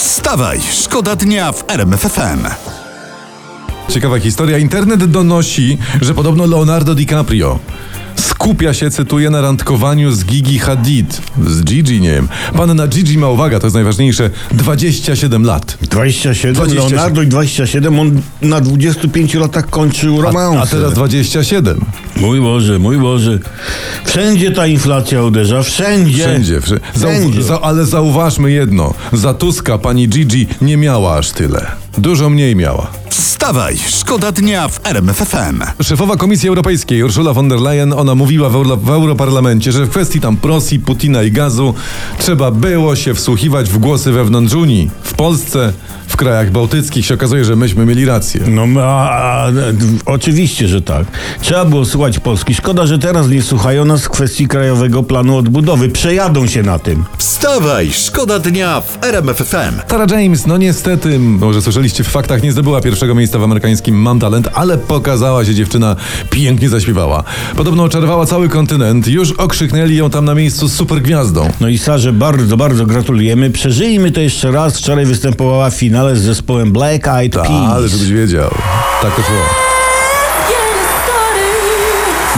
Wstawaj, 0.00 0.60
szkoda 0.72 1.16
dnia 1.16 1.52
w 1.52 1.64
RMFFM. 1.70 2.46
Ciekawa 3.88 4.18
historia. 4.18 4.58
Internet 4.58 5.04
donosi, 5.04 5.78
że 6.00 6.14
podobno 6.14 6.46
Leonardo 6.46 6.94
DiCaprio 6.94 7.58
skupia 8.42 8.74
się, 8.74 8.90
cytuję, 8.90 9.30
na 9.30 9.40
randkowaniu 9.40 10.12
z 10.12 10.24
Gigi 10.24 10.58
Hadid. 10.58 11.22
Z 11.46 11.62
Gigi, 11.62 12.00
nie 12.00 12.10
wiem. 12.10 12.28
Panna 12.56 12.86
Gigi 12.86 13.18
ma, 13.18 13.28
uwaga, 13.28 13.60
to 13.60 13.66
jest 13.66 13.74
najważniejsze, 13.74 14.30
27 14.52 15.44
lat. 15.44 15.78
27, 15.82 16.54
27. 16.54 16.96
Leonardo 16.96 17.22
i 17.22 17.26
27, 17.26 18.00
on 18.00 18.22
na 18.42 18.60
25 18.60 19.34
latach 19.34 19.70
kończył 19.70 20.22
romans. 20.22 20.56
A 20.62 20.66
teraz 20.66 20.94
27. 20.94 21.80
Mój 22.16 22.40
Boże, 22.40 22.78
mój 22.78 22.98
Boże. 22.98 23.38
Wszędzie 24.04 24.50
ta 24.50 24.66
inflacja 24.66 25.22
uderza, 25.22 25.62
wszędzie. 25.62 26.22
Wszędzie. 26.22 26.60
wszędzie. 26.60 26.84
Wszędzie. 26.94 27.60
ale 27.62 27.86
zauważmy 27.86 28.50
jedno. 28.50 28.94
Za 29.12 29.34
Tuska 29.34 29.78
pani 29.78 30.08
Gigi 30.08 30.46
nie 30.62 30.76
miała 30.76 31.16
aż 31.16 31.30
tyle. 31.30 31.66
Dużo 31.98 32.30
mniej 32.30 32.56
miała. 32.56 32.90
Wstawaj, 33.40 33.76
szkoda 33.88 34.32
dnia 34.32 34.68
w 34.68 34.86
RMFFM. 34.86 35.62
Szefowa 35.82 36.16
Komisji 36.16 36.48
Europejskiej 36.48 37.02
Ursula 37.02 37.32
von 37.32 37.48
der 37.48 37.60
Leyen, 37.60 37.92
ona 37.92 38.14
mówiła 38.14 38.48
w, 38.48 38.54
Euro, 38.54 38.76
w 38.76 38.90
Europarlamencie, 38.90 39.72
że 39.72 39.86
w 39.86 39.90
kwestii 39.90 40.20
tam 40.20 40.36
Rosji, 40.42 40.80
Putina 40.80 41.22
i 41.22 41.32
gazu 41.32 41.74
trzeba 42.18 42.50
było 42.50 42.96
się 42.96 43.14
wsłuchiwać 43.14 43.70
w 43.70 43.78
głosy 43.78 44.12
wewnątrz 44.12 44.54
Unii. 44.54 44.90
W 45.02 45.14
Polsce, 45.14 45.72
w 46.10 46.16
krajach 46.16 46.50
bałtyckich 46.50 47.06
się 47.06 47.14
okazuje, 47.14 47.44
że 47.44 47.56
myśmy 47.56 47.86
mieli 47.86 48.04
rację. 48.04 48.40
No 48.46 48.80
a, 48.80 49.10
a, 49.10 49.46
oczywiście, 50.06 50.68
że 50.68 50.82
tak. 50.82 51.06
Trzeba 51.40 51.64
było 51.64 51.84
słuchać 51.84 52.18
Polski. 52.18 52.54
Szkoda, 52.54 52.86
że 52.86 52.98
teraz 52.98 53.28
nie 53.28 53.42
słuchają 53.42 53.84
nas 53.84 54.04
w 54.04 54.08
kwestii 54.08 54.48
Krajowego 54.48 55.02
Planu 55.02 55.36
Odbudowy. 55.36 55.88
Przejadą 55.88 56.46
się 56.46 56.62
na 56.62 56.78
tym. 56.78 57.04
Wstawaj, 57.18 57.90
szkoda 57.92 58.38
dnia 58.38 58.80
w 58.80 59.04
RMFFM. 59.04 59.80
Tara 59.88 60.06
James, 60.10 60.46
no 60.46 60.56
niestety, 60.58 61.18
może 61.18 61.62
słyszeliście 61.62 62.04
w 62.04 62.08
faktach, 62.08 62.42
nie 62.42 62.52
zdobyła 62.52 62.80
pierwszego 62.80 63.14
miejsca 63.14 63.38
w 63.38 63.42
amerykańskim 63.42 63.94
Mam 63.94 64.20
Talent, 64.20 64.48
ale 64.54 64.78
pokazała 64.78 65.44
się 65.44 65.54
dziewczyna, 65.54 65.96
pięknie 66.30 66.68
zaśpiewała. 66.68 67.24
Podobno 67.56 67.82
oczarowała 67.82 68.26
cały 68.26 68.48
kontynent, 68.48 69.08
już 69.08 69.32
okrzyknęli 69.32 69.96
ją 69.96 70.10
tam 70.10 70.24
na 70.24 70.34
miejscu 70.34 70.68
super 70.68 71.02
gwiazdą. 71.02 71.50
No 71.60 71.68
i 71.68 71.78
Sarze 71.78 72.12
bardzo, 72.12 72.56
bardzo 72.56 72.86
gratulujemy. 72.86 73.50
Przeżyjmy 73.50 74.10
to 74.10 74.20
jeszcze 74.20 74.50
raz. 74.50 74.78
Wczoraj 74.78 75.06
występowała 75.06 75.70
w 75.70 75.74
finale 75.74 75.99
z 76.08 76.18
zespołem 76.18 76.72
Black 76.72 77.08
Eyed 77.08 77.32
Ta, 77.32 77.42
Peas. 77.42 77.72
ale 77.72 77.88
żebyś 77.88 78.08
wiedział. 78.12 78.50
Tak 79.02 79.14
to 79.16 79.22
szło. 79.22 79.36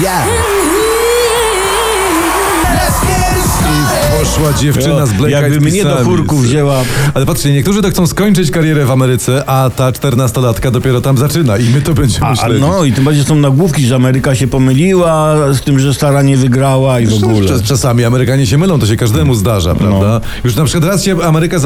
Ja. 0.03 0.23
Poszła 4.35 4.53
dziewczyna 4.53 5.07
z 5.07 5.13
Black 5.13 5.31
Jakby 5.33 5.49
Eyed 5.49 5.63
mnie 5.63 5.85
do 5.85 6.05
chórku 6.05 6.37
wzięła. 6.37 6.77
Ale 7.15 7.27
patrzcie, 7.27 7.53
niektórzy 7.53 7.83
to 7.83 7.91
chcą 7.91 8.07
skończyć 8.07 8.51
karierę 8.51 8.85
w 8.87 8.91
Ameryce, 8.91 9.45
a 9.49 9.71
ta 9.77 9.93
czternastolatka 9.93 10.71
dopiero 10.71 11.01
tam 11.01 11.19
zaczyna 11.19 11.59
i 11.59 11.69
my 11.69 11.81
to 11.83 11.95
będziemy 11.95 12.27
A, 12.27 12.37
śledzić. 12.37 12.61
no 12.61 12.85
i 12.85 12.93
tym 12.93 13.05
bardziej 13.05 13.25
są 13.25 13.35
nagłówki, 13.37 13.87
że 13.87 13.95
Ameryka 13.95 14.35
się 14.35 14.47
pomyliła 14.49 15.37
z 15.55 15.61
tym, 15.61 15.79
że 15.79 15.95
Stara 15.95 16.23
nie 16.23 16.37
wygrała 16.37 17.01
i 17.01 17.07
w 17.07 17.15
ogóle. 17.25 17.49
Czas- 17.49 17.63
Czasami 17.63 18.05
Amerykanie 18.05 18.47
się 18.47 18.59
mylą, 18.59 18.79
to 18.79 18.87
się 18.87 18.97
każdemu 18.97 19.35
zdarza, 19.35 19.75
prawda? 19.75 20.21
Już 20.45 20.57
na 20.57 20.65
przykład 20.65 20.85
raz 20.91 21.05
się 21.05 21.23
Ameryka 21.23 21.57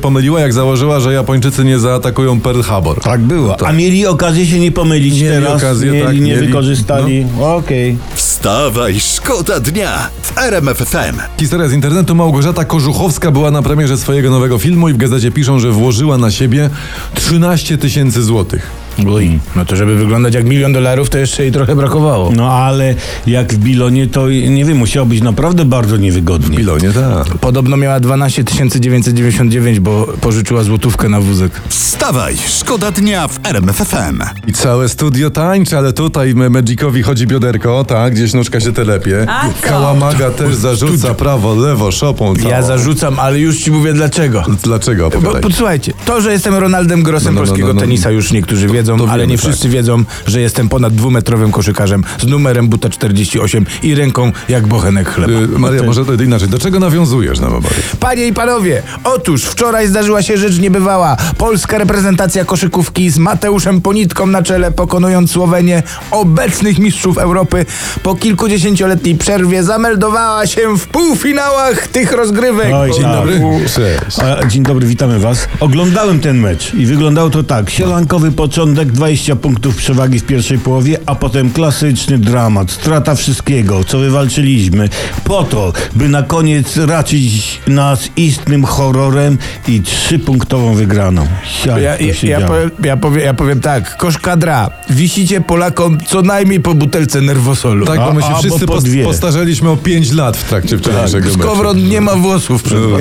pomyliła, 0.00 0.40
jak 0.40 0.52
założyła, 0.52 1.00
że 1.00 1.12
Japończycy 1.12 1.64
nie 1.64 1.78
zaatakują 1.78 2.40
Pearl 2.40 2.60
Harbor. 2.60 3.00
Tak 3.00 3.20
było. 3.20 3.66
A 3.66 3.72
mieli 3.72 4.06
okazję 4.06 4.46
się 4.46 4.58
nie 4.60 4.72
pomylić 4.72 5.14
Mieli 5.14 5.28
teraz. 5.28 5.56
okazję, 5.62 5.92
mieli, 5.92 6.04
tak, 6.06 6.14
nie 6.14 6.20
mieli. 6.20 6.46
wykorzystali. 6.46 7.26
Okej. 7.40 7.96
Wstawaj, 8.40 9.00
szkoda 9.00 9.60
dnia 9.60 10.08
w 10.22 10.38
RMFFM. 10.38 11.16
Historia 11.40 11.68
z 11.68 11.72
internetu. 11.72 12.14
Małgorzata 12.14 12.64
Korzuchowska 12.64 13.30
była 13.30 13.50
na 13.50 13.62
premierze 13.62 13.98
swojego 13.98 14.30
nowego 14.30 14.58
filmu 14.58 14.88
i 14.88 14.92
w 14.92 14.96
gazecie 14.96 15.30
piszą, 15.30 15.58
że 15.58 15.72
włożyła 15.72 16.18
na 16.18 16.30
siebie 16.30 16.70
13 17.14 17.78
tysięcy 17.78 18.22
złotych. 18.22 18.79
Uj, 19.06 19.38
no 19.56 19.64
to 19.64 19.76
żeby 19.76 19.94
wyglądać 19.96 20.34
jak 20.34 20.44
milion 20.44 20.72
dolarów, 20.72 21.10
to 21.10 21.18
jeszcze 21.18 21.42
jej 21.42 21.52
trochę 21.52 21.76
brakowało. 21.76 22.30
No 22.36 22.52
ale 22.52 22.94
jak 23.26 23.54
w 23.54 23.58
Bilonie, 23.58 24.06
to 24.06 24.28
nie 24.28 24.64
wiem, 24.64 24.76
musiało 24.78 25.06
być 25.06 25.22
naprawdę 25.22 25.64
bardzo 25.64 25.96
niewygodnie. 25.96 26.56
Pilonie, 26.56 26.92
tak. 26.92 27.38
Podobno 27.38 27.76
miała 27.76 28.00
12 28.00 28.44
999, 28.80 29.80
bo 29.80 30.06
pożyczyła 30.20 30.62
złotówkę 30.62 31.08
na 31.08 31.20
wózek. 31.20 31.52
Wstawaj, 31.68 32.36
szkoda 32.48 32.90
dnia 32.90 33.28
w 33.28 33.46
RMFFM. 33.46 34.22
I 34.46 34.52
całe 34.52 34.88
studio 34.88 35.30
tańczy, 35.30 35.78
ale 35.78 35.92
tutaj 35.92 36.34
Magicowi 36.34 37.02
chodzi 37.02 37.26
bioderko, 37.26 37.84
tak, 37.84 38.14
gdzieś 38.14 38.34
nóżka 38.34 38.60
się 38.60 38.72
telepie. 38.72 39.26
Kałamaga 39.60 40.30
też 40.30 40.54
zarzuca 40.54 41.14
prawo, 41.14 41.54
lewo, 41.54 41.92
szopą 41.92 42.36
całą. 42.36 42.48
Ja 42.48 42.62
zarzucam, 42.62 43.18
ale 43.18 43.38
już 43.38 43.58
ci 43.58 43.70
mówię 43.70 43.92
dlaczego. 43.92 44.44
Dlaczego? 44.62 45.10
Bo, 45.22 45.34
posłuchajcie, 45.34 45.92
to, 46.04 46.20
że 46.20 46.32
jestem 46.32 46.54
Ronaldem 46.54 47.02
Grossem 47.02 47.34
No, 47.34 47.40
no, 47.40 47.40
no, 47.40 47.46
polskiego 47.46 47.68
no, 47.68 47.74
no. 47.74 47.80
tenisa 47.80 48.10
już 48.10 48.32
niektórzy 48.32 48.68
wiedzą, 48.68 48.89
To 48.98 49.04
ale 49.10 49.22
wiemy, 49.22 49.32
nie 49.32 49.38
tak. 49.38 49.46
wszyscy 49.46 49.68
wiedzą, 49.68 50.04
że 50.26 50.40
jestem 50.40 50.68
ponad 50.68 50.94
dwumetrowym 50.94 51.52
koszykarzem 51.52 52.04
z 52.20 52.26
numerem 52.26 52.68
buta 52.68 52.88
48 52.88 53.66
i 53.82 53.94
ręką 53.94 54.32
jak 54.48 54.66
bochenek 54.66 55.08
chleba. 55.08 55.32
Y, 55.32 55.58
Maria, 55.58 55.82
może 55.82 56.04
to 56.04 56.14
inaczej. 56.14 56.48
Do 56.48 56.58
czego 56.58 56.80
nawiązujesz 56.80 57.40
nam 57.40 57.54
obaj? 57.54 57.70
Panie 58.00 58.26
i 58.26 58.32
panowie, 58.32 58.82
otóż 59.04 59.44
wczoraj 59.44 59.88
zdarzyła 59.88 60.22
się 60.22 60.36
rzecz 60.38 60.58
niebywała. 60.58 61.16
Polska 61.38 61.78
reprezentacja 61.78 62.44
koszykówki 62.44 63.10
z 63.10 63.18
Mateuszem 63.18 63.80
Ponitką 63.80 64.26
na 64.26 64.42
czele, 64.42 64.72
pokonując 64.72 65.30
Słowenię, 65.30 65.82
obecnych 66.10 66.78
mistrzów 66.78 67.18
Europy, 67.18 67.66
po 68.02 68.14
kilkudziesięcioletniej 68.14 69.14
przerwie 69.14 69.62
zameldowała 69.62 70.46
się 70.46 70.78
w 70.78 70.86
półfinałach 70.86 71.86
tych 71.86 72.12
rozgrywek. 72.12 72.74
Oj, 72.74 72.92
Dzień 72.92 73.02
tak. 73.02 73.12
dobry. 73.12 73.40
Cześć. 73.74 74.16
Dzień 74.48 74.62
dobry, 74.62 74.86
witamy 74.86 75.18
was. 75.18 75.48
Oglądałem 75.60 76.20
ten 76.20 76.38
mecz 76.38 76.74
i 76.74 76.86
wyglądało 76.86 77.30
to 77.30 77.42
tak. 77.42 77.70
Sielankowy 77.70 78.32
początek, 78.32 78.69
20 78.74 79.36
punktów 79.36 79.76
przewagi 79.76 80.20
w 80.20 80.24
pierwszej 80.24 80.58
połowie, 80.58 80.98
a 81.06 81.14
potem 81.14 81.50
klasyczny 81.50 82.18
dramat, 82.18 82.70
strata 82.70 83.14
wszystkiego, 83.14 83.84
co 83.84 83.98
wywalczyliśmy, 83.98 84.88
po 85.24 85.44
to, 85.44 85.72
by 85.94 86.08
na 86.08 86.22
koniec 86.22 86.76
raczyć 86.76 87.60
nas 87.66 88.08
istnym 88.16 88.64
horrorem 88.64 89.38
i 89.68 89.80
trzypunktową 89.80 90.74
wygraną. 90.74 91.26
Ja, 91.66 91.78
ja, 91.78 91.96
ja, 92.22 92.40
powiem, 92.46 92.70
ja, 92.84 92.96
powiem, 92.96 93.24
ja 93.24 93.34
powiem 93.34 93.60
tak, 93.60 93.96
kosz 93.96 94.18
kadra, 94.18 94.70
wisicie 94.90 95.40
Polakom 95.40 95.98
co 96.06 96.22
najmniej 96.22 96.60
po 96.60 96.74
butelce 96.74 97.20
nerwosolu. 97.20 97.86
Tak, 97.86 98.00
bo 98.00 98.12
my 98.12 98.22
się 98.22 98.28
A- 98.28 98.38
wszyscy 98.38 98.66
po 98.66 98.80
dwie. 98.80 99.04
postarzeliśmy 99.04 99.70
o 99.70 99.76
5 99.76 100.12
lat 100.12 100.36
w 100.36 100.48
trakcie 100.48 100.78
wczorajszego 100.78 101.28
meczu. 101.28 101.40
Skowron 101.40 101.88
nie 101.88 102.00
ma 102.00 102.16
włosów 102.16 102.62
przed 102.62 102.80
was. 102.80 103.00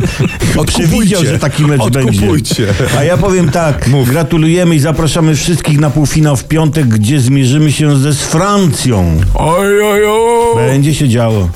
Przewidział, 0.66 1.24
że 1.24 1.38
taki 1.38 1.62
mecz 1.66 1.88
będzie. 1.90 2.10
Odkupujcie. 2.10 2.66
A 2.98 3.04
ja 3.04 3.16
powiem 3.16 3.50
tak, 3.50 3.90
gratulujemy 4.06 4.79
i 4.80 4.82
zapraszamy 4.82 5.36
wszystkich 5.36 5.80
na 5.80 5.90
półfinał 5.90 6.36
w 6.36 6.44
piątek, 6.44 6.86
gdzie 6.88 7.20
zmierzymy 7.20 7.72
się 7.72 7.98
ze 7.98 8.12
z 8.12 8.20
Francją. 8.20 9.20
Oj, 9.34 9.82
oj, 9.82 10.00
oj. 10.06 10.56
Będzie 10.56 10.94
się 10.94 11.08
działo. 11.08 11.48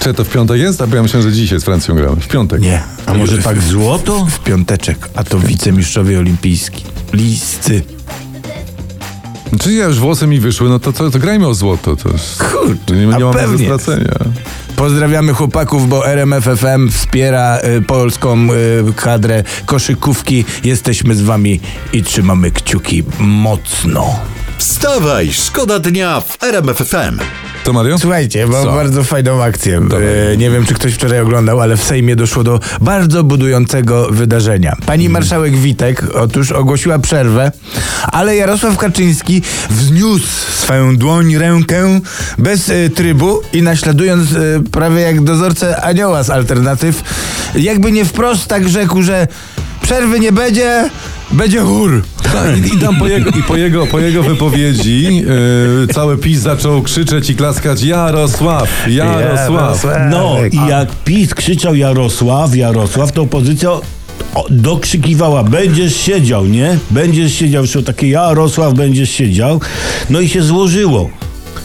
Czy 0.00 0.14
to 0.14 0.24
w 0.24 0.28
piątek 0.28 0.60
jest? 0.60 0.82
A 0.82 0.86
bo 0.86 0.96
ja 0.96 1.02
myślę, 1.02 1.22
że 1.22 1.32
dzisiaj 1.32 1.60
z 1.60 1.64
Francją 1.64 1.94
gramy. 1.94 2.16
W 2.20 2.28
piątek. 2.28 2.60
Nie. 2.60 2.82
A 3.06 3.14
może 3.14 3.38
tak 3.38 3.62
złoto? 3.62 4.24
W 4.24 4.38
piąteczek, 4.40 5.08
a 5.14 5.24
to 5.24 5.38
wicemistrzowie 5.38 6.18
olimpijski. 6.18 6.84
Liscy. 7.12 7.82
Czy 9.60 9.72
ja 9.72 9.84
już 9.84 9.98
włosy 9.98 10.26
mi 10.26 10.40
wyszły, 10.40 10.68
no 10.68 10.78
to, 10.78 10.92
to, 10.92 11.10
to 11.10 11.18
grajmy 11.18 11.46
o 11.46 11.54
złoto. 11.54 11.96
To 11.96 12.08
Kurde, 12.50 12.94
nie, 12.96 13.06
nie 13.06 13.14
a 13.14 13.18
ma 13.18 13.18
do 13.18 13.32
pewnie. 13.32 13.64
stracenia. 13.64 14.14
Pozdrawiamy 14.80 15.34
chłopaków, 15.34 15.88
bo 15.88 16.08
RMFFM 16.08 16.90
wspiera 16.90 17.58
y, 17.58 17.82
polską 17.82 18.48
y, 18.52 18.92
kadrę 18.96 19.44
koszykówki. 19.66 20.44
Jesteśmy 20.64 21.14
z 21.14 21.22
wami 21.22 21.60
i 21.92 22.02
trzymamy 22.02 22.50
kciuki 22.50 23.02
mocno. 23.18 24.20
Wstawaj, 24.58 25.32
szkoda 25.32 25.78
dnia 25.78 26.20
w 26.20 26.42
RMFFM. 26.42 27.18
To 27.70 27.74
Mario? 27.74 27.98
Słuchajcie, 27.98 28.46
mam 28.46 28.64
Co? 28.64 28.72
bardzo 28.72 29.04
fajną 29.04 29.42
akcję. 29.42 29.80
E, 30.32 30.36
nie 30.36 30.50
wiem, 30.50 30.66
czy 30.66 30.74
ktoś 30.74 30.94
wczoraj 30.94 31.20
oglądał, 31.20 31.60
ale 31.60 31.76
w 31.76 31.82
Sejmie 31.84 32.16
doszło 32.16 32.44
do 32.44 32.60
bardzo 32.80 33.24
budującego 33.24 34.08
wydarzenia. 34.10 34.76
Pani 34.86 35.06
Mhm. 35.06 35.12
marszałek 35.12 35.56
Witek 35.56 36.04
otóż 36.14 36.52
ogłosiła 36.52 36.98
przerwę, 36.98 37.52
ale 38.12 38.36
Jarosław 38.36 38.76
Kaczyński 38.76 39.42
wzniósł 39.70 40.26
swoją 40.58 40.96
dłoń, 40.96 41.36
rękę 41.36 42.00
bez 42.38 42.68
e, 42.68 42.88
trybu 42.90 43.40
i 43.52 43.62
naśladując 43.62 44.32
e, 44.32 44.36
prawie 44.70 45.00
jak 45.00 45.20
dozorcę 45.20 45.82
anioła 45.82 46.22
z 46.22 46.30
alternatyw, 46.30 47.02
jakby 47.54 47.92
nie 47.92 48.04
wprost 48.04 48.46
tak 48.46 48.68
rzekł, 48.68 49.02
że 49.02 49.28
przerwy 49.82 50.20
nie 50.20 50.32
będzie, 50.32 50.90
będzie 51.32 51.60
chór. 51.60 52.02
Tak, 52.32 52.56
i, 52.72 52.76
i 52.76 52.78
tam 52.78 52.96
po 52.96 53.06
jego, 53.08 53.30
i 53.30 53.42
po 53.42 53.56
jego, 53.56 53.86
po 53.86 54.00
jego 54.00 54.22
wypowiedzi 54.22 55.16
yy, 55.16 55.86
cały 55.94 56.18
PiS 56.18 56.40
zaczął 56.40 56.82
krzyczeć 56.82 57.30
i 57.30 57.34
klaskać 57.36 57.82
Jarosław, 57.82 58.68
Jarosław. 58.88 59.86
No 60.10 60.36
i 60.52 60.68
jak 60.68 60.88
PiS 61.04 61.34
krzyczał 61.34 61.74
Jarosław, 61.74 62.56
Jarosław, 62.56 63.12
to 63.12 63.22
opozycja 63.22 63.70
o- 63.70 63.82
dokrzykiwała, 64.50 65.44
będziesz 65.44 65.96
siedział, 65.96 66.46
nie? 66.46 66.78
Będziesz 66.90 67.32
siedział, 67.34 67.62
już 67.62 67.76
takie 67.86 68.08
Jarosław, 68.08 68.74
będziesz 68.74 69.10
siedział. 69.10 69.60
No 70.10 70.20
i 70.20 70.28
się 70.28 70.42
złożyło. 70.42 71.10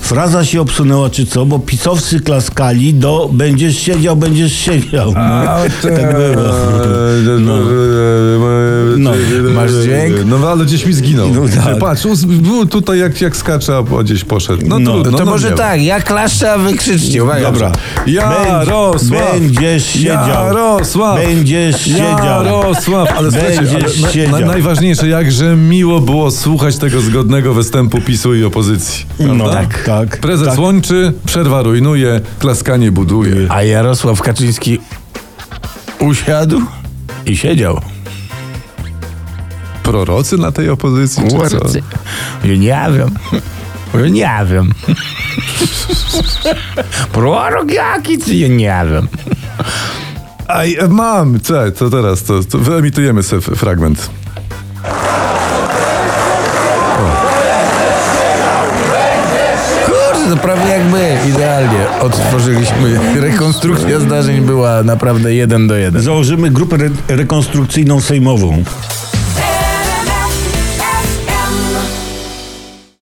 Fraza 0.06 0.46
się 0.46 0.62
obsunęła 0.62 1.10
czy 1.10 1.26
co, 1.26 1.46
bo 1.46 1.60
pisowcy 1.60 2.20
klaskali 2.20 2.94
do 2.94 3.30
będziesz 3.34 3.78
siedział, 3.80 4.16
będziesz 4.16 4.54
siedział. 4.54 5.14
tak 5.82 6.16
było. 6.18 6.44
No. 7.40 7.58
No. 8.98 9.12
Masz 9.56 9.72
dźwięk? 9.72 10.16
No 10.26 10.38
ale 10.52 10.66
gdzieś 10.66 10.86
mi 10.86 10.94
zginął. 10.94 11.30
No 11.34 11.42
tak. 11.66 11.80
Patrz, 11.80 12.04
był 12.26 12.66
tutaj 12.66 13.00
jak, 13.00 13.22
jak 13.22 13.36
skacze, 13.36 13.78
a 13.78 14.04
gdzieś 14.04 14.24
poszedł. 14.24 14.64
No, 14.66 14.80
No, 14.80 14.92
trudno, 14.94 15.18
to 15.18 15.26
no 15.26 15.32
może 15.32 15.50
nie. 15.50 15.56
tak, 15.56 15.82
ja 15.82 16.02
klaszczę, 16.02 16.52
a 16.54 16.58
wy 16.58 16.74
krzyczcie. 16.74 17.24
Uwaga. 17.24 17.52
Dobra. 17.52 17.72
Jarosław! 18.08 19.32
Będziesz 19.40 19.86
siedział. 19.86 20.28
Jarosław! 20.30 21.20
Będziesz 21.26 21.82
siedział. 21.82 22.26
Jarosław! 22.26 23.10
Ale 23.18 23.32
słuchajcie, 23.32 23.62
na, 24.02 24.12
siedział. 24.12 24.40
na, 24.40 24.48
najważniejsze, 24.48 25.08
jakże 25.08 25.56
miło 25.56 26.00
było 26.02 26.32
słuchać 26.32 26.78
tego 26.78 27.02
zgodnego 27.02 27.54
występu 27.54 28.02
PiSu 28.02 28.36
i 28.36 28.44
opozycji. 28.44 29.06
No 29.20 29.36
prawda? 29.36 29.54
tak, 29.54 29.84
tak. 30.00 30.18
Prezes 30.20 30.48
tak. 30.48 30.60
łączy, 30.60 31.14
przerwa 31.26 31.62
rujnuje, 31.62 32.22
klaskanie 32.40 32.92
buduje. 32.92 33.36
A 33.50 33.64
Jarosław 33.64 34.22
Kaczyński 34.22 34.80
usiadł 36.00 36.62
i 37.26 37.38
siedział. 37.38 37.82
Prorocy 39.84 40.38
na 40.38 40.52
tej 40.52 40.70
opozycji, 40.70 41.24
co? 41.50 41.80
Ja 42.44 42.56
nie 42.56 42.98
wiem. 42.98 43.12
Ja 43.94 44.08
nie 44.08 44.52
wiem. 44.52 44.72
Prorok 47.12 47.72
jaki, 47.72 48.40
ja 48.40 48.48
nie 48.48 48.82
wiem. 48.92 49.08
E, 50.48 50.88
mam! 50.88 51.40
Co, 51.40 51.72
to 51.72 51.90
teraz, 51.90 52.24
to, 52.24 52.44
to 52.44 52.58
wyemitujemy 52.58 53.24
sobie 53.24 53.42
fragment. 53.42 54.10
To 60.30 60.38
prawie 60.38 60.70
jakby 60.70 61.30
idealnie 61.30 61.90
odtworzyliśmy. 62.02 63.00
Rekonstrukcja 63.22 64.00
zdarzeń 64.00 64.42
była 64.42 64.84
naprawdę 64.84 65.34
jeden 65.34 65.68
do 65.68 65.76
jeden. 65.76 66.02
Założymy 66.02 66.50
grupę 66.50 66.76
re- 66.76 66.90
rekonstrukcyjną 67.18 68.02
sejmową. 68.02 68.64